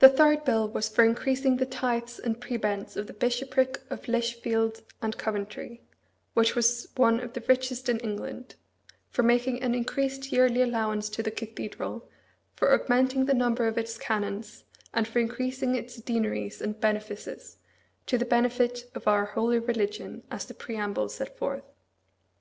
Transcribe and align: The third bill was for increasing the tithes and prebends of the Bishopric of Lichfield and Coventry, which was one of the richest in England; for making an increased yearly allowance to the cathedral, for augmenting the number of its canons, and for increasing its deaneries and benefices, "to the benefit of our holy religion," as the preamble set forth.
The 0.00 0.08
third 0.08 0.44
bill 0.44 0.68
was 0.68 0.88
for 0.88 1.04
increasing 1.04 1.58
the 1.58 1.64
tithes 1.64 2.18
and 2.18 2.40
prebends 2.40 2.96
of 2.96 3.06
the 3.06 3.12
Bishopric 3.12 3.80
of 3.88 4.08
Lichfield 4.08 4.82
and 5.00 5.16
Coventry, 5.16 5.84
which 6.34 6.56
was 6.56 6.88
one 6.96 7.20
of 7.20 7.32
the 7.32 7.44
richest 7.48 7.88
in 7.88 8.00
England; 8.00 8.56
for 9.08 9.22
making 9.22 9.62
an 9.62 9.76
increased 9.76 10.32
yearly 10.32 10.60
allowance 10.60 11.08
to 11.10 11.22
the 11.22 11.30
cathedral, 11.30 12.10
for 12.56 12.74
augmenting 12.74 13.26
the 13.26 13.32
number 13.32 13.68
of 13.68 13.78
its 13.78 13.96
canons, 13.96 14.64
and 14.92 15.06
for 15.06 15.20
increasing 15.20 15.76
its 15.76 15.98
deaneries 16.00 16.60
and 16.60 16.80
benefices, 16.80 17.58
"to 18.06 18.18
the 18.18 18.24
benefit 18.24 18.90
of 18.96 19.06
our 19.06 19.24
holy 19.26 19.60
religion," 19.60 20.24
as 20.32 20.46
the 20.46 20.52
preamble 20.52 21.08
set 21.08 21.38
forth. 21.38 21.70